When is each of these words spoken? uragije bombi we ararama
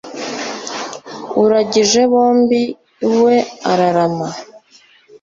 uragije 1.43 2.01
bombi 2.11 2.61
we 3.23 3.35
ararama 3.71 4.27